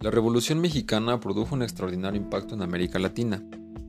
La 0.00 0.12
Revolución 0.12 0.60
Mexicana 0.60 1.18
produjo 1.18 1.56
un 1.56 1.62
extraordinario 1.62 2.20
impacto 2.20 2.54
en 2.54 2.62
América 2.62 3.00
Latina, 3.00 3.42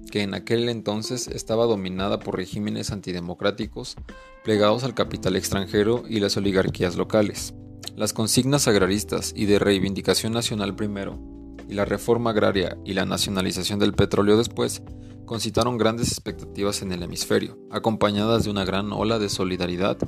que 0.09 0.23
en 0.23 0.33
aquel 0.33 0.67
entonces 0.67 1.27
estaba 1.27 1.67
dominada 1.67 2.19
por 2.19 2.35
regímenes 2.35 2.89
antidemocráticos 2.89 3.95
plegados 4.43 4.83
al 4.83 4.95
capital 4.95 5.35
extranjero 5.35 6.05
y 6.09 6.19
las 6.19 6.35
oligarquías 6.35 6.95
locales. 6.95 7.53
Las 7.95 8.13
consignas 8.13 8.67
agraristas 8.67 9.33
y 9.35 9.45
de 9.45 9.59
reivindicación 9.59 10.33
nacional 10.33 10.75
primero, 10.75 11.19
y 11.67 11.75
la 11.75 11.85
reforma 11.85 12.31
agraria 12.31 12.75
y 12.83 12.93
la 12.93 13.05
nacionalización 13.05 13.77
del 13.77 13.93
petróleo 13.93 14.35
después, 14.35 14.81
concitaron 15.25 15.77
grandes 15.77 16.07
expectativas 16.07 16.81
en 16.81 16.91
el 16.91 17.03
hemisferio, 17.03 17.59
acompañadas 17.69 18.45
de 18.45 18.49
una 18.49 18.65
gran 18.65 18.91
ola 18.93 19.19
de 19.19 19.29
solidaridad 19.29 19.99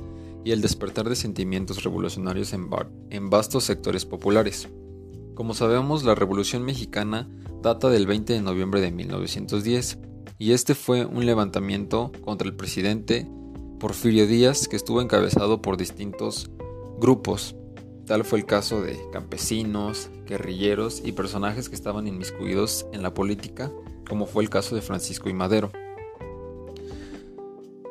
y 0.44 0.50
el 0.50 0.62
despertar 0.62 1.08
de 1.08 1.14
sentimientos 1.14 1.84
revolucionarios 1.84 2.52
en, 2.54 2.68
en 3.10 3.30
vastos 3.30 3.62
sectores 3.62 4.04
populares. 4.04 4.68
Como 5.34 5.54
sabemos, 5.54 6.04
la 6.04 6.14
Revolución 6.14 6.62
Mexicana 6.62 7.28
data 7.62 7.88
del 7.88 8.06
20 8.06 8.34
de 8.34 8.42
noviembre 8.42 8.80
de 8.80 8.90
1910, 8.90 9.98
y 10.38 10.52
este 10.52 10.74
fue 10.74 11.06
un 11.06 11.24
levantamiento 11.24 12.12
contra 12.22 12.46
el 12.46 12.54
presidente 12.54 13.26
Porfirio 13.78 14.26
Díaz 14.26 14.68
que 14.68 14.76
estuvo 14.76 15.00
encabezado 15.00 15.62
por 15.62 15.76
distintos 15.76 16.50
grupos. 16.98 17.56
Tal 18.06 18.24
fue 18.24 18.40
el 18.40 18.46
caso 18.46 18.82
de 18.82 18.98
campesinos, 19.12 20.10
guerrilleros 20.26 21.00
y 21.04 21.12
personajes 21.12 21.68
que 21.68 21.76
estaban 21.76 22.06
inmiscuidos 22.06 22.86
en 22.92 23.02
la 23.02 23.14
política, 23.14 23.70
como 24.08 24.26
fue 24.26 24.42
el 24.42 24.50
caso 24.50 24.74
de 24.74 24.82
Francisco 24.82 25.30
y 25.30 25.34
Madero. 25.34 25.70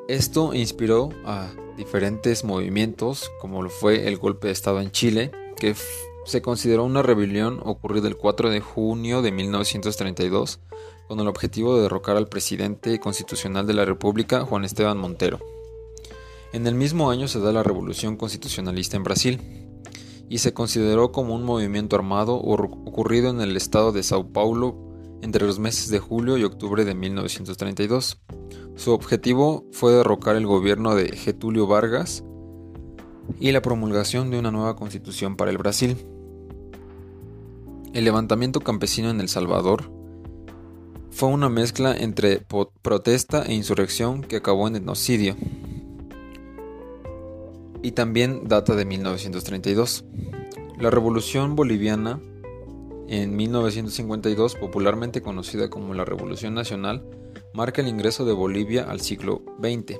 Esto 0.08 0.54
inspiró 0.54 1.10
a 1.26 1.50
diferentes 1.78 2.44
movimientos, 2.44 3.32
como 3.40 3.64
lo 3.64 3.70
fue 3.70 4.08
el 4.08 4.18
golpe 4.18 4.48
de 4.48 4.54
Estado 4.54 4.82
en 4.82 4.92
Chile, 4.92 5.32
que 5.56 5.74
se 6.26 6.42
consideró 6.42 6.84
una 6.84 7.02
rebelión 7.02 7.60
ocurrida 7.64 8.08
el 8.08 8.18
4 8.18 8.50
de 8.50 8.62
junio 8.62 9.22
de 9.22 9.32
1932 9.32 10.60
con 11.08 11.20
el 11.20 11.28
objetivo 11.28 11.76
de 11.76 11.84
derrocar 11.84 12.16
al 12.16 12.30
presidente 12.30 13.00
constitucional 13.00 13.68
de 13.68 13.74
la 13.74 13.86
República, 13.86 14.46
Juan 14.46 14.64
Esteban 14.64 14.98
Montero. 14.98 15.40
En 16.54 16.68
el 16.68 16.76
mismo 16.76 17.10
año 17.12 17.28
se 17.28 17.40
da 17.40 17.52
la 17.52 17.64
Revolución 17.64 18.18
Constitucionalista 18.18 18.98
en 18.98 19.04
Brasil 19.04 19.42
y 20.30 20.38
se 20.38 20.54
consideró 20.54 21.12
como 21.12 21.36
un 21.36 21.44
movimiento 21.44 21.96
armado 21.96 22.36
ocurrido 22.36 23.30
en 23.30 23.42
el 23.42 23.58
estado 23.58 23.92
de 23.92 24.04
Sao 24.04 24.32
Paulo 24.32 24.78
entre 25.22 25.46
los 25.46 25.60
meses 25.60 25.90
de 25.90 26.00
julio 26.00 26.38
y 26.38 26.44
octubre 26.44 26.86
de 26.86 26.96
1932. 26.96 28.22
Su 28.76 28.92
objetivo 28.92 29.66
fue 29.72 29.92
derrocar 29.92 30.36
el 30.36 30.48
gobierno 30.48 30.96
de 30.96 31.16
Getulio 31.16 31.68
Vargas 31.68 32.24
y 33.40 33.52
la 33.52 33.62
promulgación 33.62 34.32
de 34.32 34.40
una 34.40 34.52
nueva 34.52 34.76
constitución 34.76 35.36
para 35.36 35.52
el 35.52 35.58
Brasil. 35.58 35.98
El 37.94 38.06
levantamiento 38.06 38.62
campesino 38.62 39.10
en 39.10 39.20
El 39.20 39.28
Salvador 39.28 39.92
fue 41.10 41.28
una 41.28 41.50
mezcla 41.50 41.94
entre 41.94 42.42
protesta 42.82 43.44
e 43.44 43.54
insurrección 43.54 44.22
que 44.22 44.38
acabó 44.38 44.70
en 44.70 44.78
etnocidio 44.78 45.36
y 47.84 47.92
también 47.92 48.48
data 48.48 48.76
de 48.76 48.86
1932. 48.86 50.06
La 50.80 50.90
Revolución 50.90 51.58
Boliviana 51.58 52.22
en 53.10 53.36
1952, 53.36 54.56
popularmente 54.56 55.22
conocida 55.22 55.70
como 55.70 55.94
la 55.94 56.06
Revolución 56.06 56.54
Nacional, 56.54 57.04
marca 57.54 57.82
el 57.82 57.90
ingreso 57.90 58.24
de 58.24 58.32
Bolivia 58.32 58.90
al 58.90 59.02
siglo 59.02 59.42
XX 59.62 60.00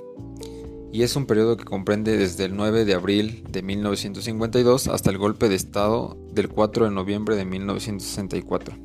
y 0.94 1.04
es 1.04 1.16
un 1.16 1.26
periodo 1.26 1.58
que 1.58 1.64
comprende 1.64 2.18
desde 2.18 2.46
el 2.46 2.56
9 2.56 2.86
de 2.86 2.94
abril 2.94 3.44
de 3.50 3.62
1952 3.62 4.88
hasta 4.88 5.10
el 5.10 5.18
golpe 5.18 5.48
de 5.48 5.56
Estado 5.56 6.18
del 6.34 6.50
4 6.50 6.86
de 6.86 6.92
noviembre 6.92 7.36
de 7.36 7.46
1964. 7.46 8.76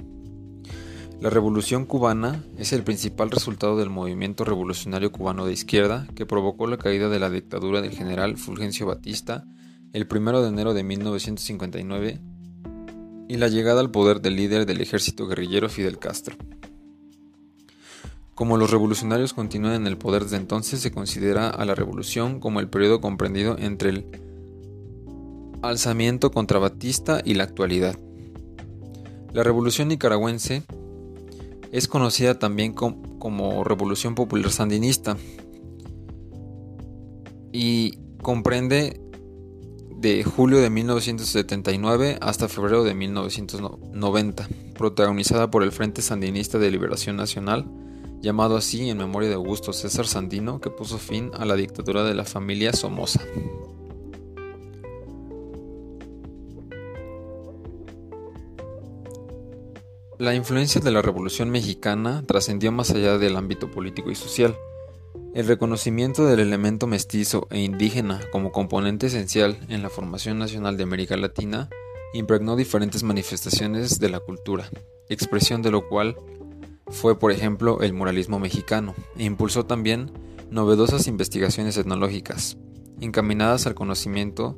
La 1.21 1.31
Revolución 1.31 1.87
cubana 1.87 2.45
es 2.59 2.73
el 2.73 2.85
principal 2.85 3.31
resultado 3.31 3.77
del 3.77 3.91
movimiento 3.91 4.45
revolucionario 4.45 5.11
cubano 5.11 5.47
de 5.47 5.53
izquierda 5.53 6.07
que 6.15 6.27
provocó 6.27 6.67
la 6.67 6.77
caída 6.77 7.09
de 7.09 7.19
la 7.19 7.31
dictadura 7.31 7.81
del 7.81 7.93
general 7.93 8.37
Fulgencio 8.37 8.87
Batista 8.87 9.45
el 9.93 10.07
1 10.11 10.43
de 10.43 10.49
enero 10.49 10.75
de 10.75 10.85
1959 10.85 12.21
y 13.29 13.37
la 13.37 13.49
llegada 13.49 13.81
al 13.81 13.91
poder 13.91 14.21
del 14.21 14.37
líder 14.37 14.67
del 14.67 14.81
ejército 14.81 15.27
guerrillero 15.27 15.69
Fidel 15.69 15.99
Castro. 15.99 16.37
Como 18.37 18.59
los 18.59 18.71
revolucionarios 18.71 19.33
continúan 19.33 19.77
en 19.77 19.87
el 19.87 19.97
poder 19.97 20.25
desde 20.25 20.37
entonces, 20.37 20.81
se 20.81 20.93
considera 20.93 21.49
a 21.49 21.65
la 21.65 21.75
revolución 21.75 22.39
como 22.39 22.61
el 22.61 22.69
periodo 22.69 23.01
comprendido 23.01 23.57
entre 23.59 23.89
el 23.89 24.07
alzamiento 25.63 26.31
contra 26.31 26.59
Batista 26.59 27.23
y 27.25 27.33
la 27.33 27.45
actualidad. 27.45 27.99
La 29.33 29.43
revolución 29.43 29.89
nicaragüense 29.89 30.65
es 31.73 31.89
conocida 31.89 32.39
también 32.39 32.75
como 32.75 33.65
Revolución 33.65 34.15
Popular 34.15 34.51
Sandinista 34.51 35.17
y 37.53 37.99
comprende 38.21 39.01
de 39.97 40.25
julio 40.25 40.59
de 40.59 40.69
1979 40.69 42.19
hasta 42.21 42.49
febrero 42.49 42.85
de 42.85 42.93
1990, 42.93 44.47
protagonizada 44.77 45.51
por 45.51 45.63
el 45.63 45.73
Frente 45.73 46.03
Sandinista 46.03 46.59
de 46.59 46.71
Liberación 46.71 47.17
Nacional, 47.17 47.65
llamado 48.21 48.57
así 48.57 48.89
en 48.89 48.99
memoria 48.99 49.29
de 49.29 49.35
Augusto 49.35 49.73
César 49.73 50.07
Sandino, 50.07 50.61
que 50.61 50.71
puso 50.71 50.99
fin 50.99 51.31
a 51.35 51.45
la 51.45 51.55
dictadura 51.55 52.05
de 52.05 52.15
la 52.15 52.25
familia 52.25 52.73
Somoza. 52.73 53.21
La 60.19 60.35
influencia 60.35 60.81
de 60.81 60.91
la 60.91 61.03
Revolución 61.03 61.51
Mexicana 61.51 62.25
trascendió 62.27 62.73
más 62.73 62.91
allá 62.91 63.19
del 63.19 63.37
ámbito 63.37 63.71
político 63.71 64.11
y 64.11 64.15
social. 64.15 64.57
El 65.35 65.47
reconocimiento 65.47 66.25
del 66.25 66.41
elemento 66.41 66.87
mestizo 66.87 67.47
e 67.51 67.61
indígena 67.61 68.23
como 68.33 68.51
componente 68.51 69.09
esencial 69.09 69.59
en 69.69 69.83
la 69.83 69.91
formación 69.91 70.39
nacional 70.39 70.79
de 70.79 70.85
América 70.85 71.19
Latina 71.19 71.69
impregnó 72.15 72.57
diferentes 72.57 73.03
manifestaciones 73.03 73.99
de 73.99 74.09
la 74.09 74.21
cultura, 74.21 74.71
expresión 75.11 75.61
de 75.61 75.71
lo 75.71 75.87
cual 75.87 76.17
fue, 76.89 77.19
por 77.19 77.33
ejemplo, 77.33 77.81
el 77.81 77.93
muralismo 77.93 78.39
mexicano, 78.39 78.95
e 79.17 79.25
impulsó 79.25 79.67
también 79.67 80.11
novedosas 80.51 81.07
investigaciones 81.07 81.77
etnológicas, 81.77 82.57
encaminadas 83.01 83.67
al 83.67 83.75
conocimiento 83.75 84.57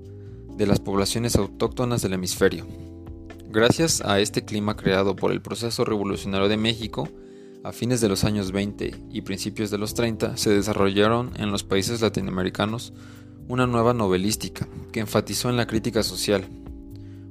de 0.56 0.66
las 0.66 0.80
poblaciones 0.80 1.36
autóctonas 1.36 2.02
del 2.02 2.14
hemisferio. 2.14 2.66
Gracias 3.50 4.02
a 4.02 4.20
este 4.20 4.44
clima 4.44 4.76
creado 4.76 5.16
por 5.16 5.32
el 5.32 5.40
proceso 5.40 5.84
revolucionario 5.84 6.48
de 6.48 6.58
México, 6.58 7.08
a 7.64 7.72
fines 7.72 8.00
de 8.00 8.08
los 8.08 8.24
años 8.24 8.52
20 8.52 8.94
y 9.10 9.22
principios 9.22 9.70
de 9.70 9.78
los 9.78 9.94
30 9.94 10.36
se 10.36 10.50
desarrollaron 10.50 11.32
en 11.36 11.50
los 11.50 11.64
países 11.64 12.00
latinoamericanos 12.00 12.92
una 13.48 13.66
nueva 13.66 13.94
novelística 13.94 14.68
que 14.92 15.00
enfatizó 15.00 15.48
en 15.48 15.56
la 15.56 15.66
crítica 15.66 16.02
social. 16.02 16.46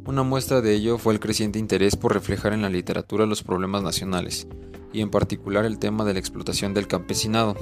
Una 0.05 0.23
muestra 0.23 0.61
de 0.61 0.73
ello 0.73 0.97
fue 0.97 1.13
el 1.13 1.19
creciente 1.19 1.59
interés 1.59 1.95
por 1.95 2.13
reflejar 2.13 2.53
en 2.53 2.61
la 2.61 2.69
literatura 2.69 3.25
los 3.25 3.43
problemas 3.43 3.83
nacionales, 3.83 4.47
y 4.93 5.01
en 5.01 5.09
particular 5.09 5.65
el 5.65 5.79
tema 5.79 6.05
de 6.05 6.13
la 6.13 6.19
explotación 6.19 6.73
del 6.73 6.87
campesinado. 6.87 7.55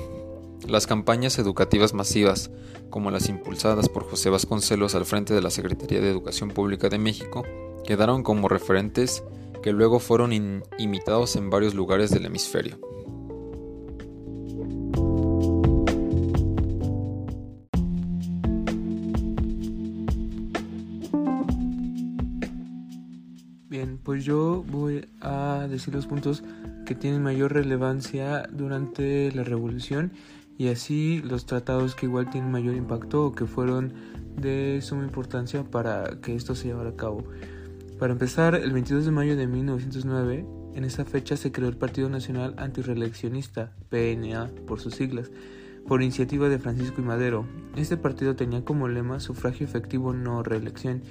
Las 0.67 0.87
campañas 0.87 1.37
educativas 1.37 1.93
masivas, 1.93 2.49
como 2.89 3.11
las 3.11 3.29
impulsadas 3.29 3.89
por 3.89 4.09
José 4.09 4.29
Vasconcelos 4.29 4.95
al 4.95 5.05
frente 5.05 5.33
de 5.33 5.41
la 5.41 5.49
Secretaría 5.49 6.01
de 6.01 6.09
Educación 6.09 6.49
Pública 6.49 6.89
de 6.89 6.97
México, 6.97 7.43
quedaron 7.85 8.23
como 8.23 8.47
referentes 8.47 9.23
que 9.61 9.73
luego 9.73 9.99
fueron 9.99 10.63
imitados 10.77 11.35
en 11.35 11.49
varios 11.49 11.73
lugares 11.73 12.11
del 12.11 12.25
hemisferio. 12.25 12.79
Bien, 23.67 23.99
pues 24.03 24.23
yo 24.23 24.63
voy 24.67 25.07
a 25.19 25.67
decir 25.69 25.93
los 25.93 26.05
puntos 26.05 26.43
que 26.85 26.95
tienen 26.95 27.21
mayor 27.21 27.53
relevancia 27.53 28.47
durante 28.51 29.31
la 29.31 29.43
revolución 29.43 30.11
y 30.57 30.69
así 30.69 31.21
los 31.23 31.45
tratados 31.45 31.95
que 31.95 32.05
igual 32.05 32.29
tienen 32.29 32.51
mayor 32.51 32.75
impacto 32.75 33.25
o 33.25 33.31
que 33.33 33.45
fueron 33.45 33.93
de 34.37 34.79
suma 34.81 35.03
importancia 35.03 35.63
para 35.63 36.21
que 36.21 36.35
esto 36.35 36.55
se 36.55 36.67
llevara 36.67 36.91
a 36.91 36.95
cabo. 36.95 37.23
Para 37.99 38.13
empezar, 38.13 38.55
el 38.55 38.71
22 38.71 39.05
de 39.05 39.11
mayo 39.11 39.35
de 39.35 39.47
1909, 39.47 40.45
en 40.75 40.83
esa 40.83 41.05
fecha 41.05 41.37
se 41.37 41.51
creó 41.51 41.69
el 41.69 41.77
Partido 41.77 42.09
Nacional 42.09 42.53
Antireeleccionista, 42.57 43.71
PNA 43.89 44.49
por 44.67 44.81
sus 44.81 44.95
siglas, 44.95 45.31
por 45.87 46.01
iniciativa 46.01 46.49
de 46.49 46.59
Francisco 46.59 47.01
y 47.01 47.03
Madero. 47.03 47.45
Este 47.75 47.97
partido 47.97 48.35
tenía 48.35 48.63
como 48.63 48.87
lema 48.87 49.19
sufragio 49.19 49.65
efectivo 49.65 50.13
no 50.13 50.43
reelección 50.43 51.01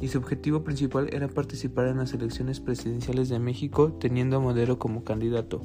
y 0.00 0.08
su 0.08 0.18
objetivo 0.18 0.64
principal 0.64 1.08
era 1.12 1.28
participar 1.28 1.86
en 1.86 1.98
las 1.98 2.12
elecciones 2.12 2.60
presidenciales 2.60 3.28
de 3.28 3.38
México 3.38 3.96
teniendo 4.00 4.36
a 4.36 4.40
Madero 4.40 4.78
como 4.78 5.04
candidato. 5.04 5.60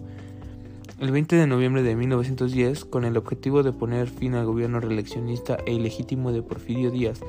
El 1.00 1.12
20 1.12 1.36
de 1.38 1.48
noviembre 1.48 1.82
de 1.82 1.96
1910, 1.96 2.84
con 2.86 3.06
el 3.06 3.16
objetivo 3.16 3.64
de 3.64 3.72
poner 3.72 4.10
fin 4.10 4.36
al 4.36 4.46
gobierno 4.46 4.82
reeleccionista 4.82 5.58
e 5.66 5.74
ilegítimo 5.74 6.34
de 6.34 6.42
Porfirio 6.42 6.92
Díaz, 6.92 7.22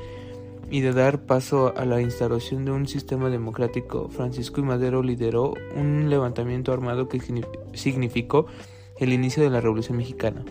y 0.71 0.81
de 0.81 0.93
dar 0.93 1.23
paso 1.23 1.75
a 1.77 1.85
la 1.85 2.01
instauración 2.01 2.65
de 2.65 2.71
un 2.71 2.87
sistema 2.87 3.29
democrático, 3.29 4.09
Francisco 4.09 4.61
y 4.61 4.65
Madero 4.65 5.03
lideró 5.03 5.55
un 5.77 6.11
levantamiento 6.11 6.73
armado 6.73 7.09
que 7.09 7.21
significó 7.75 8.47
el 8.99 9.13
inicio 9.13 9.43
de 9.43 9.51
la 9.51 9.61
Revolución 9.61 9.99
Mexicana. 9.99 10.45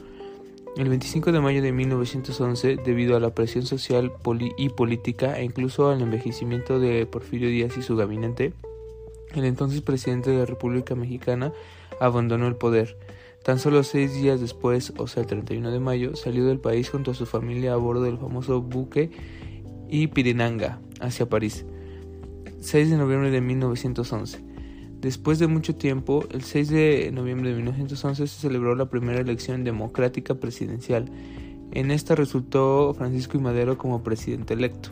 El 0.78 0.88
25 0.88 1.32
de 1.32 1.42
mayo 1.42 1.62
de 1.62 1.72
1911, 1.72 2.78
debido 2.78 3.18
a 3.18 3.20
la 3.20 3.34
presión 3.34 3.66
social 3.66 4.12
y 4.58 4.70
política 4.70 5.38
e 5.38 5.44
incluso 5.44 5.90
al 5.90 6.02
envejecimiento 6.02 6.80
de 6.80 7.06
Porfirio 7.06 7.50
Díaz 7.50 7.78
y 7.78 7.82
su 7.82 7.96
gabinete, 7.96 8.54
el 9.36 9.46
entonces 9.46 9.82
presidente 9.82 10.30
de 10.30 10.38
la 10.38 10.46
República 10.46 10.96
Mexicana 10.96 11.52
abandonó 12.00 12.48
el 12.48 12.56
poder. 12.56 12.98
Tan 13.44 13.60
solo 13.60 13.84
seis 13.84 14.14
días 14.14 14.40
después, 14.42 14.94
o 14.98 15.08
sea 15.08 15.24
el 15.24 15.28
31 15.28 15.72
de 15.72 15.80
mayo, 15.80 16.16
salió 16.16 16.46
del 16.46 16.60
país 16.60 16.90
junto 16.90 17.12
a 17.12 17.16
su 17.16 17.26
familia 17.26 17.74
a 17.74 17.78
bordo 17.78 18.04
del 18.04 18.18
famoso 18.18 18.62
buque 18.62 19.12
y 19.90 20.10
hacia 21.02 21.30
París. 21.30 21.66
6 22.62 22.90
de 22.90 22.98
noviembre 22.98 23.32
de 23.32 23.42
1911. 23.42 24.49
Después 25.02 25.40
de 25.40 25.48
mucho 25.48 25.76
tiempo, 25.76 26.26
el 26.32 26.44
6 26.44 26.70
de 26.70 27.12
noviembre 27.14 27.52
de 27.52 27.56
1911 27.56 28.28
se 28.28 28.42
celebró 28.42 28.76
la 28.76 28.90
primera 28.90 29.22
elección 29.22 29.64
democrática 29.64 30.36
presidencial. 30.36 31.10
En 31.72 31.90
esta 31.90 32.16
resultó 32.16 32.94
Francisco 32.94 33.38
I. 33.38 33.42
Madero 33.42 33.78
como 33.78 34.04
presidente 34.04 34.56
electo. 34.56 34.90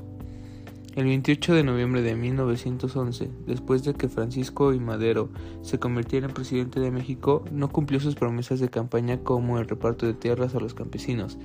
El 0.96 1.06
28 1.06 1.56
de 1.56 1.64
noviembre 1.64 2.02
de 2.02 2.16
1911, 2.16 3.30
después 3.46 3.84
de 3.84 3.96
que 3.96 4.08
Francisco 4.08 4.74
I. 4.74 4.80
Madero 4.80 5.30
se 5.62 5.78
convirtiera 5.78 6.28
en 6.28 6.34
presidente 6.34 6.80
de 6.80 6.90
México, 6.90 7.44
no 7.52 7.68
cumplió 7.68 8.00
sus 8.00 8.16
promesas 8.16 8.62
de 8.62 8.70
campaña 8.70 9.20
como 9.20 9.60
el 9.60 9.68
reparto 9.68 10.06
de 10.06 10.14
tierras 10.14 10.56
a 10.56 10.62
los 10.62 10.74
campesinos. 10.74 11.38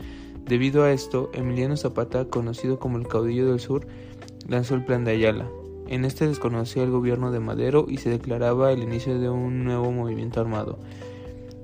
Debido 0.47 0.85
a 0.85 0.93
esto, 0.93 1.31
Emiliano 1.35 1.77
Zapata, 1.77 2.27
conocido 2.27 2.79
como 2.79 2.97
el 2.97 3.09
caudillo 3.09 3.49
del 3.49 3.59
sur, 3.59 3.89
lanzó 4.49 4.77
el 4.77 4.85
Plan 4.85 5.05
de 5.05 5.11
Ayala. 5.11 5.51
En 5.93 6.07
este 6.07 6.27
desconocía 6.27 6.85
el 6.85 6.91
gobierno 6.91 7.31
de 7.31 7.39
Madero 7.39 7.85
y 7.87 7.99
se 7.99 8.09
declaraba 8.09 8.73
el 8.73 8.83
inicio 8.83 9.19
de 9.19 9.29
un 9.29 9.63
nuevo 9.63 9.93
movimiento 9.93 10.41
armado. 10.41 10.79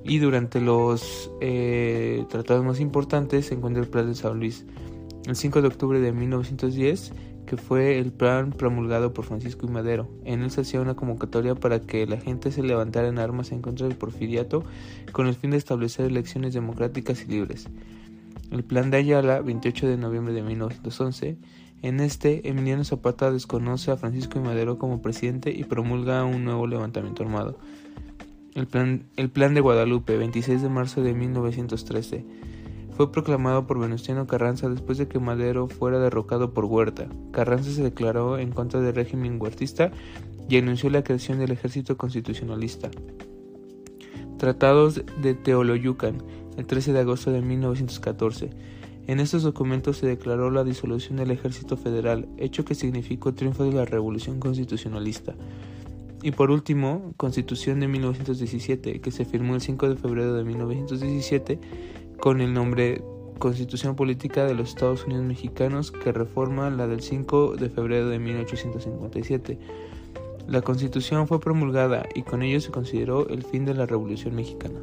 Y 0.04 0.18
durante 0.18 0.60
los 0.60 1.30
eh, 1.40 2.26
tratados 2.28 2.62
más 2.62 2.78
importantes 2.78 3.46
se 3.46 3.54
encuentra 3.54 3.82
el 3.82 3.88
Plan 3.88 4.06
de 4.06 4.14
San 4.14 4.38
Luis. 4.38 4.66
El 5.26 5.34
5 5.34 5.62
de 5.62 5.68
octubre 5.68 5.98
de 5.98 6.12
1910 6.12 7.14
que 7.46 7.56
fue 7.56 7.98
el 7.98 8.12
plan 8.12 8.52
promulgado 8.52 9.14
por 9.14 9.24
Francisco 9.24 9.64
y 9.64 9.70
Madero. 9.70 10.10
En 10.26 10.42
él 10.42 10.50
se 10.50 10.60
hacía 10.60 10.82
una 10.82 10.94
convocatoria 10.94 11.54
para 11.54 11.80
que 11.80 12.06
la 12.06 12.18
gente 12.18 12.52
se 12.52 12.62
levantara 12.62 13.08
en 13.08 13.18
armas 13.18 13.50
en 13.52 13.62
contra 13.62 13.88
del 13.88 13.96
porfiriato 13.96 14.62
con 15.12 15.26
el 15.26 15.36
fin 15.36 15.52
de 15.52 15.56
establecer 15.56 16.04
elecciones 16.04 16.52
democráticas 16.52 17.24
y 17.24 17.28
libres. 17.28 17.66
El 18.50 18.62
plan 18.62 18.90
de 18.90 18.98
Ayala, 18.98 19.40
28 19.40 19.88
de 19.88 19.96
noviembre 19.96 20.34
de 20.34 20.42
1911, 20.42 21.38
en 21.82 22.00
este 22.00 22.48
Emiliano 22.48 22.84
Zapata 22.84 23.30
desconoce 23.30 23.90
a 23.90 23.96
Francisco 23.96 24.38
y 24.38 24.42
Madero 24.42 24.78
como 24.78 25.02
presidente 25.02 25.50
y 25.50 25.64
promulga 25.64 26.24
un 26.24 26.44
nuevo 26.44 26.66
levantamiento 26.66 27.22
armado. 27.22 27.58
El 28.54 28.66
plan, 28.66 29.04
el 29.16 29.30
plan 29.30 29.54
de 29.54 29.60
Guadalupe, 29.60 30.16
26 30.16 30.62
de 30.62 30.68
marzo 30.68 31.02
de 31.02 31.14
1913 31.14 32.24
fue 32.98 33.12
proclamado 33.12 33.64
por 33.68 33.78
Venustiano 33.78 34.26
Carranza 34.26 34.68
después 34.68 34.98
de 34.98 35.06
que 35.06 35.20
Madero 35.20 35.68
fuera 35.68 36.00
derrocado 36.00 36.52
por 36.52 36.64
Huerta. 36.64 37.06
Carranza 37.30 37.70
se 37.70 37.84
declaró 37.84 38.38
en 38.38 38.50
contra 38.50 38.80
del 38.80 38.92
régimen 38.92 39.40
huertista 39.40 39.92
y 40.48 40.56
anunció 40.56 40.90
la 40.90 41.04
creación 41.04 41.38
del 41.38 41.52
ejército 41.52 41.96
constitucionalista. 41.96 42.90
Tratados 44.36 45.02
de 45.22 45.34
Teoloyucan, 45.34 46.24
el 46.56 46.66
13 46.66 46.92
de 46.92 46.98
agosto 46.98 47.30
de 47.30 47.40
1914. 47.40 48.50
En 49.08 49.20
estos 49.20 49.42
documentos 49.42 49.96
se 49.96 50.06
declaró 50.06 50.50
la 50.50 50.64
disolución 50.64 51.16
del 51.16 51.30
ejército 51.30 51.78
federal, 51.78 52.28
hecho 52.36 52.66
que 52.66 52.74
significó 52.74 53.32
triunfo 53.32 53.64
de 53.64 53.72
la 53.72 53.86
revolución 53.86 54.38
constitucionalista. 54.38 55.34
Y 56.22 56.32
por 56.32 56.50
último, 56.50 57.14
Constitución 57.16 57.80
de 57.80 57.88
1917, 57.88 59.00
que 59.00 59.10
se 59.10 59.24
firmó 59.24 59.54
el 59.54 59.62
5 59.62 59.88
de 59.88 59.96
febrero 59.96 60.34
de 60.34 60.44
1917 60.44 61.58
con 62.20 62.42
el 62.42 62.52
nombre 62.52 63.02
Constitución 63.38 63.96
Política 63.96 64.44
de 64.44 64.54
los 64.54 64.68
Estados 64.68 65.06
Unidos 65.06 65.24
Mexicanos 65.24 65.90
que 65.90 66.12
reforma 66.12 66.68
la 66.68 66.86
del 66.86 67.00
5 67.00 67.56
de 67.56 67.70
febrero 67.70 68.10
de 68.10 68.18
1857. 68.18 69.58
La 70.48 70.60
Constitución 70.60 71.26
fue 71.26 71.40
promulgada 71.40 72.06
y 72.14 72.24
con 72.24 72.42
ello 72.42 72.60
se 72.60 72.72
consideró 72.72 73.26
el 73.30 73.42
fin 73.42 73.64
de 73.64 73.72
la 73.72 73.86
Revolución 73.86 74.34
Mexicana. 74.34 74.80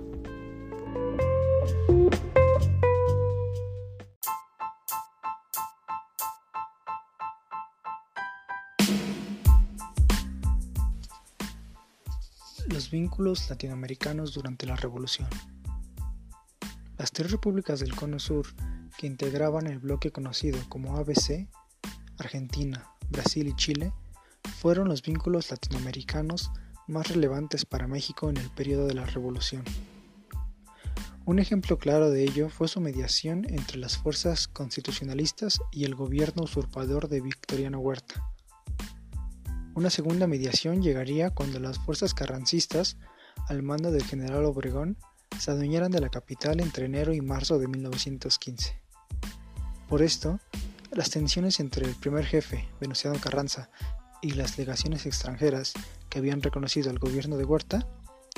Los 12.75 12.91
vínculos 12.91 13.49
latinoamericanos 13.49 14.33
durante 14.33 14.65
la 14.65 14.75
Revolución. 14.75 15.29
Las 16.97 17.13
tres 17.13 17.31
repúblicas 17.31 17.79
del 17.79 17.95
Cono 17.95 18.19
Sur 18.19 18.47
que 18.97 19.07
integraban 19.07 19.67
el 19.67 19.79
bloque 19.79 20.11
conocido 20.11 20.59
como 20.67 20.97
ABC, 20.97 21.47
Argentina, 22.17 22.85
Brasil 23.07 23.47
y 23.47 23.55
Chile, 23.55 23.93
fueron 24.59 24.89
los 24.89 25.01
vínculos 25.03 25.51
latinoamericanos 25.51 26.51
más 26.85 27.07
relevantes 27.07 27.63
para 27.63 27.87
México 27.87 28.29
en 28.29 28.35
el 28.35 28.49
periodo 28.49 28.87
de 28.87 28.95
la 28.95 29.05
Revolución. 29.05 29.63
Un 31.23 31.39
ejemplo 31.39 31.77
claro 31.77 32.09
de 32.09 32.23
ello 32.25 32.49
fue 32.49 32.67
su 32.67 32.81
mediación 32.81 33.45
entre 33.47 33.77
las 33.77 33.97
fuerzas 33.97 34.49
constitucionalistas 34.49 35.61
y 35.71 35.85
el 35.85 35.95
gobierno 35.95 36.43
usurpador 36.43 37.07
de 37.07 37.21
Victoriano 37.21 37.79
Huerta. 37.79 38.34
Una 39.75 39.89
segunda 39.89 40.25
mediación 40.25 40.81
llegaría 40.81 41.31
cuando 41.31 41.59
las 41.59 41.79
fuerzas 41.79 42.13
carrancistas, 42.13 42.95
al 43.49 43.61
mando 43.61 43.91
del 43.91 44.05
general 44.05 44.45
Obregón, 44.45 44.95
se 45.37 45.51
adueñaran 45.51 45.91
de 45.91 45.99
la 45.99 46.07
capital 46.07 46.61
entre 46.61 46.85
enero 46.85 47.13
y 47.13 47.19
marzo 47.19 47.59
de 47.59 47.67
1915. 47.67 48.81
Por 49.89 50.01
esto, 50.01 50.39
las 50.91 51.09
tensiones 51.09 51.59
entre 51.59 51.85
el 51.85 51.93
primer 51.95 52.25
jefe, 52.25 52.69
Venustiano 52.79 53.19
Carranza, 53.19 53.69
y 54.21 54.31
las 54.31 54.57
legaciones 54.57 55.05
extranjeras 55.05 55.73
que 56.07 56.19
habían 56.19 56.41
reconocido 56.41 56.89
al 56.89 56.97
gobierno 56.97 57.35
de 57.35 57.43
Huerta 57.43 57.85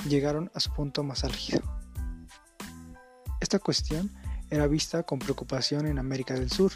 llegaron 0.08 0.50
a 0.54 0.60
su 0.60 0.72
punto 0.72 1.04
más 1.04 1.22
álgido. 1.22 1.62
Esta 3.40 3.60
cuestión 3.60 4.10
era 4.50 4.66
vista 4.66 5.04
con 5.04 5.20
preocupación 5.20 5.86
en 5.86 6.00
América 6.00 6.34
del 6.34 6.50
Sur, 6.50 6.72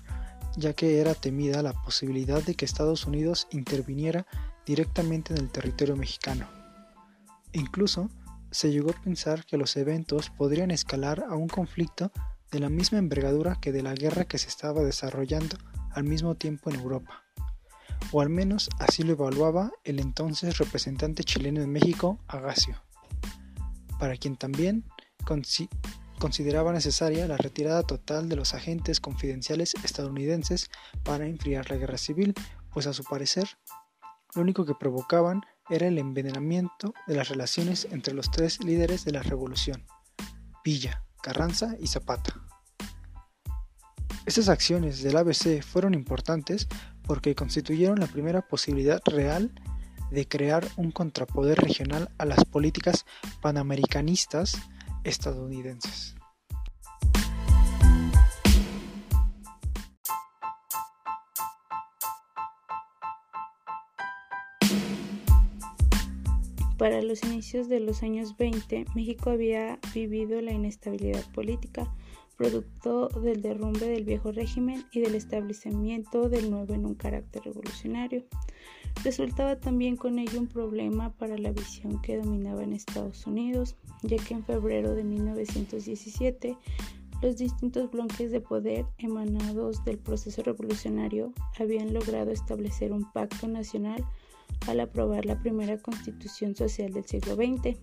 ya 0.56 0.72
que 0.72 1.00
era 1.00 1.14
temida 1.14 1.62
la 1.62 1.72
posibilidad 1.72 2.44
de 2.44 2.54
que 2.54 2.64
Estados 2.64 3.06
Unidos 3.06 3.48
interviniera 3.50 4.24
directamente 4.66 5.34
en 5.34 5.40
el 5.40 5.50
territorio 5.50 5.96
mexicano. 5.96 6.48
Incluso 7.52 8.08
se 8.50 8.70
llegó 8.70 8.90
a 8.90 9.02
pensar 9.02 9.44
que 9.46 9.56
los 9.56 9.76
eventos 9.76 10.31
podrían 10.31 10.70
escalar 10.70 11.24
a 11.28 11.34
un 11.34 11.48
conflicto 11.48 12.12
de 12.50 12.60
la 12.60 12.69
misma 12.69 12.98
envergadura 12.98 13.58
que 13.60 13.72
de 13.72 13.82
la 13.82 13.94
guerra 13.94 14.24
que 14.24 14.38
se 14.38 14.48
estaba 14.48 14.82
desarrollando 14.82 15.56
al 15.90 16.04
mismo 16.04 16.34
tiempo 16.34 16.70
en 16.70 16.81
Europa. 16.81 17.24
O 18.10 18.20
al 18.20 18.28
menos 18.28 18.69
así 18.78 19.02
lo 19.02 19.12
evaluaba 19.12 19.72
el 19.84 20.00
entonces 20.00 20.58
representante 20.58 21.24
chileno 21.24 21.62
en 21.62 21.70
México, 21.70 22.19
Agacio, 22.28 22.82
para 23.98 24.16
quien 24.16 24.36
también 24.36 24.84
consideraba 26.19 26.72
necesaria 26.72 27.26
la 27.26 27.36
retirada 27.36 27.82
total 27.84 28.28
de 28.28 28.36
los 28.36 28.54
agentes 28.54 29.00
confidenciales 29.00 29.74
estadounidenses 29.82 30.70
para 31.04 31.26
enfriar 31.26 31.70
la 31.70 31.76
guerra 31.76 31.96
civil, 31.96 32.34
pues 32.70 32.86
a 32.86 32.92
su 32.92 33.04
parecer 33.04 33.48
lo 34.34 34.43
único 34.43 34.65
que 34.65 34.74
provocaban 34.74 35.43
era 35.69 35.86
el 35.86 35.98
envenenamiento 35.98 36.94
de 37.06 37.17
las 37.17 37.29
relaciones 37.29 37.86
entre 37.91 38.15
los 38.15 38.31
tres 38.31 38.62
líderes 38.65 39.05
de 39.05 39.12
la 39.12 39.22
revolución, 39.22 39.86
Villa, 40.65 41.05
Carranza 41.22 41.77
y 41.79 41.86
Zapata. 41.86 42.34
Estas 44.27 44.48
acciones 44.48 45.03
del 45.03 45.17
ABC 45.17 45.62
fueron 45.62 45.94
importantes 45.94 46.69
porque 47.03 47.34
constituyeron 47.34 47.98
la 47.98 48.06
primera 48.06 48.43
posibilidad 48.43 49.03
real 49.06 49.53
de 50.10 50.29
crear 50.29 50.67
un 50.77 50.93
contrapoder 50.93 51.58
regional 51.58 52.10
a 52.19 52.24
las 52.24 52.44
políticas 52.44 53.05
panamericanistas 53.41 54.60
estadounidenses. 55.05 56.15
Para 66.82 67.01
los 67.01 67.22
inicios 67.22 67.69
de 67.69 67.79
los 67.79 68.03
años 68.03 68.36
20, 68.36 68.86
México 68.96 69.31
había 69.31 69.79
vivido 69.94 70.41
la 70.41 70.51
inestabilidad 70.51 71.24
política, 71.31 71.94
producto 72.36 73.06
del 73.06 73.41
derrumbe 73.41 73.86
del 73.86 74.03
viejo 74.03 74.32
régimen 74.32 74.84
y 74.91 74.98
del 74.98 75.15
establecimiento 75.15 76.29
del 76.29 76.51
nuevo 76.51 76.74
en 76.74 76.84
un 76.84 76.96
carácter 76.96 77.44
revolucionario. 77.44 78.24
Resultaba 79.05 79.60
también 79.60 79.96
con 79.96 80.19
ello 80.19 80.41
un 80.41 80.48
problema 80.48 81.12
para 81.12 81.39
la 81.39 81.53
visión 81.53 82.03
que 82.03 82.17
dominaba 82.17 82.65
en 82.65 82.72
Estados 82.72 83.29
Unidos, 83.29 83.77
ya 84.03 84.17
que 84.17 84.34
en 84.34 84.44
febrero 84.44 84.96
de 84.96 85.05
1917 85.05 86.58
Los 87.22 87.36
distintos 87.36 87.93
bloques 87.93 88.32
de 88.32 88.41
poder 88.41 88.84
emanados 88.98 89.84
del 89.84 89.98
proceso 89.98 90.43
revolucionario 90.43 91.32
habían 91.60 91.94
logrado 91.94 92.32
establecer 92.32 92.91
un 92.91 93.12
pacto 93.12 93.46
nacional 93.46 94.05
al 94.66 94.80
aprobar 94.80 95.24
la 95.26 95.40
primera 95.40 95.78
constitución 95.78 96.54
social 96.54 96.92
del 96.92 97.04
siglo 97.04 97.34
XX. 97.34 97.78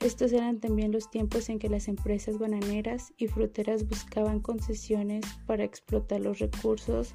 Estos 0.00 0.32
eran 0.32 0.60
también 0.60 0.92
los 0.92 1.10
tiempos 1.10 1.48
en 1.48 1.58
que 1.58 1.68
las 1.68 1.88
empresas 1.88 2.38
bananeras 2.38 3.12
y 3.18 3.26
fruteras 3.26 3.86
buscaban 3.88 4.40
concesiones 4.40 5.24
para 5.46 5.64
explotar 5.64 6.20
los 6.20 6.38
recursos 6.38 7.14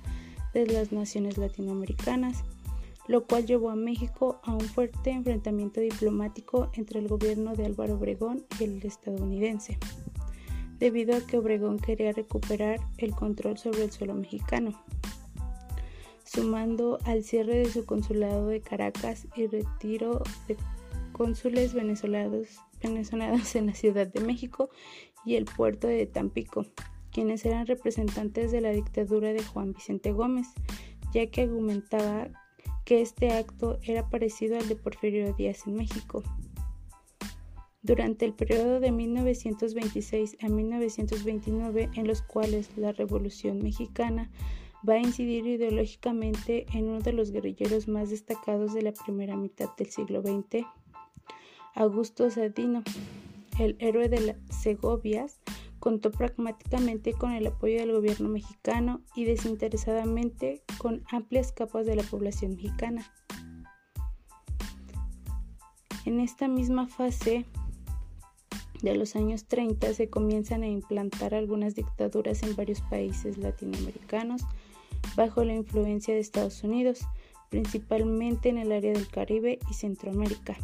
de 0.53 0.67
las 0.67 0.91
naciones 0.91 1.37
latinoamericanas, 1.37 2.43
lo 3.07 3.25
cual 3.25 3.45
llevó 3.45 3.69
a 3.69 3.75
México 3.75 4.39
a 4.43 4.53
un 4.53 4.61
fuerte 4.61 5.11
enfrentamiento 5.11 5.81
diplomático 5.81 6.69
entre 6.73 6.99
el 6.99 7.07
gobierno 7.07 7.55
de 7.55 7.65
Álvaro 7.65 7.95
Obregón 7.95 8.45
y 8.59 8.65
el 8.65 8.85
estadounidense 8.85 9.77
debido 10.79 11.15
a 11.15 11.21
que 11.21 11.37
Obregón 11.37 11.79
quería 11.79 12.11
recuperar 12.11 12.79
el 12.97 13.11
control 13.11 13.57
sobre 13.57 13.83
el 13.83 13.91
suelo 13.91 14.13
mexicano, 14.13 14.71
sumando 16.35 16.99
al 17.05 17.23
cierre 17.23 17.55
de 17.55 17.71
su 17.71 17.85
consulado 17.85 18.47
de 18.47 18.59
Caracas 18.59 19.25
y 19.37 19.47
retiro 19.47 20.21
de 20.49 20.57
cónsules 21.13 21.73
venezolanos, 21.73 22.59
venezolanos 22.83 23.55
en 23.55 23.67
la 23.67 23.73
Ciudad 23.73 24.05
de 24.05 24.19
México 24.19 24.69
y 25.25 25.35
el 25.35 25.45
puerto 25.45 25.87
de 25.87 26.05
Tampico, 26.05 26.65
quienes 27.13 27.45
eran 27.45 27.67
representantes 27.67 28.51
de 28.51 28.59
la 28.59 28.71
dictadura 28.71 29.31
de 29.31 29.43
Juan 29.43 29.71
Vicente 29.71 30.11
Gómez, 30.11 30.47
ya 31.13 31.25
que 31.27 31.43
argumentaba 31.43 32.27
que 32.83 33.01
este 33.01 33.31
acto 33.31 33.79
era 33.81 34.09
parecido 34.09 34.57
al 34.57 34.67
de 34.67 34.75
Porfirio 34.75 35.33
Díaz 35.33 35.65
en 35.67 35.75
México. 35.75 36.21
Durante 37.81 38.25
el 38.25 38.33
periodo 38.33 38.81
de 38.81 38.91
1926 38.91 40.37
a 40.41 40.49
1929, 40.49 41.91
en 41.93 42.07
los 42.07 42.21
cuales 42.21 42.75
la 42.75 42.91
Revolución 42.91 43.59
Mexicana 43.59 44.29
va 44.87 44.95
a 44.95 44.99
incidir 44.99 45.45
ideológicamente 45.47 46.65
en 46.73 46.89
uno 46.89 46.99
de 46.99 47.13
los 47.13 47.31
guerrilleros 47.31 47.87
más 47.87 48.09
destacados 48.09 48.73
de 48.73 48.81
la 48.81 48.91
primera 48.91 49.35
mitad 49.35 49.69
del 49.77 49.89
siglo 49.89 50.21
XX, 50.21 50.65
Augusto 51.73 52.29
Sadino, 52.29 52.83
el 53.59 53.75
héroe 53.79 54.09
de 54.09 54.21
las 54.21 54.37
Segovias, 54.49 55.39
contó 55.79 56.11
pragmáticamente 56.11 57.13
con 57.13 57.31
el 57.31 57.47
apoyo 57.47 57.79
del 57.79 57.91
gobierno 57.91 58.29
mexicano 58.29 59.01
y 59.15 59.25
desinteresadamente 59.25 60.63
con 60.77 61.03
amplias 61.11 61.51
capas 61.51 61.85
de 61.85 61.95
la 61.95 62.03
población 62.03 62.51
mexicana. 62.55 63.05
En 66.05 66.19
esta 66.19 66.47
misma 66.47 66.87
fase, 66.87 67.45
de 68.81 68.95
los 68.95 69.15
años 69.15 69.45
30 69.45 69.93
se 69.93 70.09
comienzan 70.09 70.63
a 70.63 70.67
implantar 70.67 71.33
algunas 71.33 71.75
dictaduras 71.75 72.43
en 72.43 72.55
varios 72.55 72.81
países 72.81 73.37
latinoamericanos 73.37 74.43
bajo 75.15 75.43
la 75.43 75.53
influencia 75.53 76.13
de 76.13 76.19
Estados 76.19 76.63
Unidos, 76.63 77.01
principalmente 77.50 78.50
en 78.50 78.57
el 78.57 78.72
área 78.72 78.93
del 78.93 79.07
Caribe 79.07 79.60
y 79.69 79.74
Centroamérica. 79.74 80.57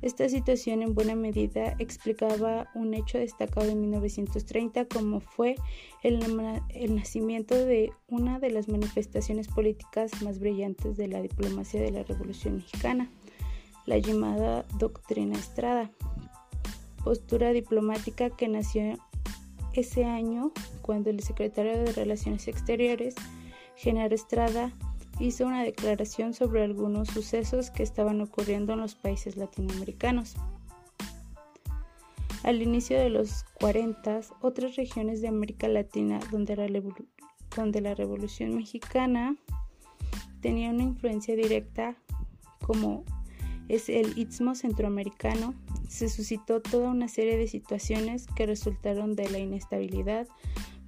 Esta 0.00 0.28
situación 0.28 0.82
en 0.82 0.94
buena 0.94 1.16
medida 1.16 1.74
explicaba 1.80 2.68
un 2.74 2.94
hecho 2.94 3.18
destacado 3.18 3.68
en 3.68 3.80
1930 3.80 4.84
como 4.84 5.18
fue 5.18 5.56
el, 6.04 6.22
el, 6.68 6.94
nacimiento 6.94 7.56
de 7.56 7.92
una 8.08 8.38
de 8.38 8.50
las 8.50 8.68
manifestaciones 8.68 9.48
políticas 9.48 10.22
más 10.22 10.38
brillantes 10.38 10.96
de 10.96 11.08
la 11.08 11.20
diplomacia 11.20 11.80
de 11.80 11.90
la 11.90 12.04
Revolución 12.04 12.56
Mexicana, 12.56 13.10
la 13.86 13.98
llamada 13.98 14.64
Doctrina 14.78 15.36
Estrada, 15.36 15.90
postura 17.02 17.52
diplomática 17.52 18.30
que 18.30 18.46
nació 18.46 18.98
ese 19.74 20.04
año 20.04 20.52
cuando 20.82 21.10
el 21.10 21.20
secretario 21.20 21.78
de 21.78 21.92
Relaciones 21.92 22.48
Exteriores, 22.48 23.14
Genaro 23.76 24.14
Estrada, 24.14 24.72
hizo 25.20 25.46
una 25.46 25.62
declaración 25.62 26.34
sobre 26.34 26.62
algunos 26.62 27.08
sucesos 27.08 27.70
que 27.70 27.82
estaban 27.82 28.20
ocurriendo 28.20 28.72
en 28.72 28.80
los 28.80 28.94
países 28.94 29.36
latinoamericanos. 29.36 30.36
Al 32.44 32.62
inicio 32.62 32.98
de 32.98 33.10
los 33.10 33.44
40, 33.60 34.20
otras 34.40 34.76
regiones 34.76 35.20
de 35.20 35.28
América 35.28 35.68
Latina 35.68 36.20
donde 36.30 36.56
la, 36.56 36.68
donde 37.56 37.80
la 37.80 37.94
Revolución 37.94 38.54
Mexicana 38.54 39.36
tenía 40.40 40.70
una 40.70 40.84
influencia 40.84 41.34
directa, 41.34 41.96
como 42.64 43.04
es 43.68 43.88
el 43.88 44.16
Istmo 44.16 44.54
Centroamericano, 44.54 45.54
se 45.88 46.08
suscitó 46.08 46.60
toda 46.60 46.90
una 46.90 47.08
serie 47.08 47.36
de 47.36 47.46
situaciones 47.46 48.26
que 48.34 48.46
resultaron 48.46 49.14
de 49.14 49.28
la 49.30 49.38
inestabilidad 49.38 50.26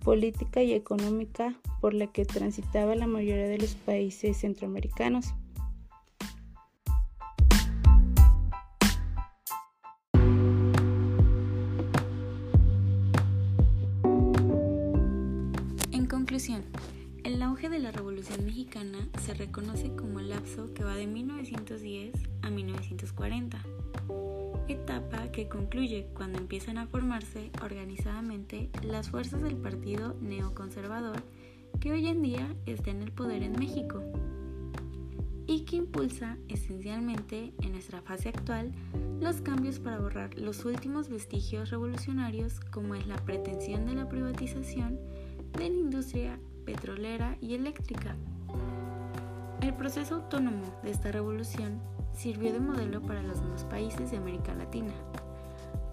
política 0.02 0.62
y 0.62 0.72
económica 0.72 1.54
por 1.80 1.94
la 1.94 2.06
que 2.06 2.24
transitaba 2.24 2.94
la 2.94 3.06
mayoría 3.06 3.48
de 3.48 3.58
los 3.58 3.74
países 3.74 4.38
centroamericanos. 4.38 5.34
En 15.92 16.06
conclusión, 16.06 16.64
el 17.24 17.42
auge 17.42 17.68
de 17.68 17.78
la 17.78 17.92
Revolución 17.92 18.44
Mexicana 18.44 19.08
se 19.20 19.34
reconoce 19.34 19.94
como 19.94 20.20
el 20.20 20.30
lapso 20.30 20.72
que 20.72 20.84
va 20.84 20.94
de 20.94 21.06
1910 21.06 22.14
a 22.42 22.50
1940 22.50 23.62
etapa 24.68 25.30
que 25.32 25.48
concluye 25.48 26.06
cuando 26.14 26.38
empiezan 26.38 26.78
a 26.78 26.86
formarse 26.86 27.50
organizadamente 27.62 28.70
las 28.82 29.10
fuerzas 29.10 29.42
del 29.42 29.56
partido 29.56 30.16
neoconservador 30.20 31.22
que 31.80 31.92
hoy 31.92 32.06
en 32.08 32.22
día 32.22 32.54
está 32.66 32.90
en 32.90 33.02
el 33.02 33.12
poder 33.12 33.42
en 33.42 33.58
México 33.58 34.02
y 35.46 35.64
que 35.64 35.76
impulsa 35.76 36.38
esencialmente 36.48 37.52
en 37.60 37.72
nuestra 37.72 38.00
fase 38.02 38.28
actual 38.28 38.72
los 39.20 39.40
cambios 39.40 39.80
para 39.80 39.98
borrar 39.98 40.34
los 40.38 40.64
últimos 40.64 41.08
vestigios 41.08 41.70
revolucionarios 41.70 42.60
como 42.70 42.94
es 42.94 43.06
la 43.06 43.16
pretensión 43.16 43.86
de 43.86 43.94
la 43.94 44.08
privatización 44.08 44.98
de 45.58 45.68
la 45.68 45.76
industria 45.76 46.38
petrolera 46.60 47.36
y 47.40 47.54
eléctrica. 47.54 48.16
El 49.60 49.74
proceso 49.74 50.16
autónomo 50.16 50.64
de 50.82 50.90
esta 50.90 51.12
revolución 51.12 51.80
sirvió 52.12 52.52
de 52.52 52.60
modelo 52.60 53.02
para 53.02 53.22
los 53.22 53.40
demás 53.40 53.64
países 53.64 54.10
de 54.10 54.16
América 54.16 54.54
Latina, 54.54 54.92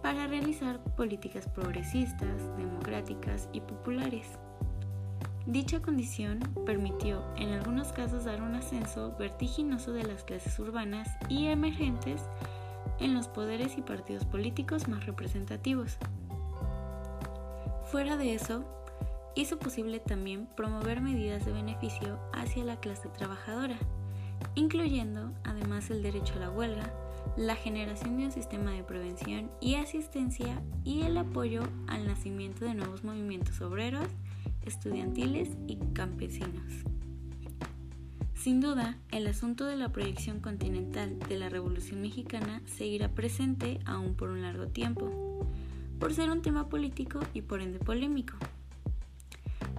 para 0.01 0.27
realizar 0.27 0.79
políticas 0.95 1.47
progresistas, 1.49 2.57
democráticas 2.57 3.49
y 3.53 3.61
populares. 3.61 4.27
Dicha 5.45 5.81
condición 5.81 6.39
permitió 6.65 7.23
en 7.37 7.53
algunos 7.53 7.93
casos 7.93 8.25
dar 8.25 8.41
un 8.41 8.55
ascenso 8.55 9.15
vertiginoso 9.17 9.93
de 9.93 10.03
las 10.03 10.23
clases 10.23 10.59
urbanas 10.59 11.09
y 11.29 11.47
emergentes 11.47 12.21
en 12.99 13.13
los 13.13 13.27
poderes 13.27 13.77
y 13.77 13.81
partidos 13.81 14.25
políticos 14.25 14.87
más 14.87 15.05
representativos. 15.05 15.97
Fuera 17.91 18.17
de 18.17 18.33
eso, 18.33 18.65
hizo 19.37 19.59
posible 19.59 19.99
también 19.99 20.47
promover 20.55 20.99
medidas 20.99 21.45
de 21.45 21.51
beneficio 21.51 22.19
hacia 22.33 22.63
la 22.63 22.79
clase 22.79 23.07
trabajadora, 23.09 23.77
incluyendo 24.55 25.31
además 25.43 25.89
el 25.91 26.01
derecho 26.01 26.33
a 26.35 26.39
la 26.39 26.49
huelga, 26.49 26.91
la 27.37 27.55
generación 27.55 28.17
de 28.17 28.25
un 28.25 28.31
sistema 28.31 28.71
de 28.71 28.83
prevención 28.83 29.51
y 29.61 29.75
asistencia 29.75 30.61
y 30.83 31.03
el 31.03 31.17
apoyo 31.17 31.61
al 31.87 32.07
nacimiento 32.07 32.65
de 32.65 32.73
nuevos 32.73 33.03
movimientos 33.03 33.61
obreros, 33.61 34.07
estudiantiles 34.65 35.49
y 35.67 35.77
campesinos. 35.93 36.83
Sin 38.33 38.59
duda, 38.59 38.97
el 39.11 39.27
asunto 39.27 39.65
de 39.65 39.75
la 39.75 39.91
proyección 39.91 40.39
continental 40.39 41.19
de 41.19 41.37
la 41.37 41.49
Revolución 41.49 42.01
Mexicana 42.01 42.61
seguirá 42.65 43.09
presente 43.09 43.79
aún 43.85 44.15
por 44.15 44.29
un 44.29 44.41
largo 44.41 44.67
tiempo, 44.67 45.45
por 45.99 46.13
ser 46.13 46.31
un 46.31 46.41
tema 46.41 46.69
político 46.69 47.19
y 47.33 47.41
por 47.41 47.61
ende 47.61 47.79
polémico. 47.79 48.37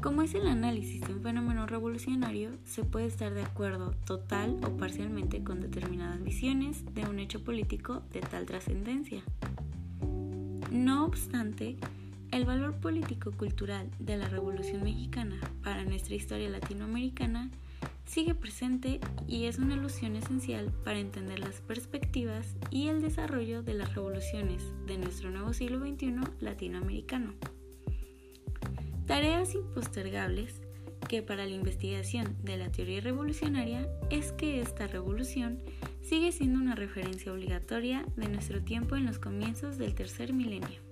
Como 0.02 0.22
es 0.22 0.34
el 0.34 0.46
análisis 0.46 1.00
de 1.00 1.12
un 1.12 1.22
fenómeno 1.22 1.66
revolucionario, 1.66 2.50
se 2.64 2.84
puede 2.84 3.06
estar 3.06 3.34
de 3.34 3.42
acuerdo 3.42 3.90
total 4.06 4.56
o 4.64 4.76
parcialmente 4.76 5.42
con 5.42 5.60
determinadas 5.60 6.22
visiones 6.22 6.84
de 6.94 7.04
un 7.06 7.18
hecho 7.18 7.42
político 7.42 8.04
de 8.12 8.20
tal 8.20 8.46
trascendencia. 8.46 9.22
No 10.70 11.04
obstante, 11.04 11.76
el 12.30 12.44
valor 12.44 12.76
político-cultural 12.76 13.90
de 13.98 14.16
la 14.16 14.28
Revolución 14.28 14.84
Mexicana 14.84 15.40
para 15.64 15.84
nuestra 15.84 16.14
historia 16.14 16.48
latinoamericana 16.48 17.50
sigue 18.06 18.36
presente 18.36 19.00
y 19.26 19.46
es 19.46 19.58
una 19.58 19.74
ilusión 19.74 20.14
esencial 20.14 20.72
para 20.84 21.00
entender 21.00 21.40
las 21.40 21.60
perspectivas 21.60 22.54
y 22.70 22.86
el 22.86 23.02
desarrollo 23.02 23.64
de 23.64 23.74
las 23.74 23.94
revoluciones 23.94 24.62
de 24.86 24.96
nuestro 24.96 25.30
nuevo 25.30 25.52
siglo 25.52 25.80
XXI 25.80 26.14
latinoamericano. 26.40 27.34
Tareas 29.08 29.54
impostergables 29.54 30.60
que 31.08 31.22
para 31.22 31.46
la 31.46 31.54
investigación 31.54 32.36
de 32.42 32.58
la 32.58 32.70
teoría 32.70 33.00
revolucionaria 33.00 33.88
es 34.10 34.32
que 34.32 34.60
esta 34.60 34.86
revolución 34.86 35.62
sigue 36.02 36.30
siendo 36.30 36.60
una 36.60 36.74
referencia 36.74 37.32
obligatoria 37.32 38.04
de 38.16 38.28
nuestro 38.28 38.62
tiempo 38.62 38.96
en 38.96 39.06
los 39.06 39.18
comienzos 39.18 39.78
del 39.78 39.94
tercer 39.94 40.34
milenio. 40.34 40.87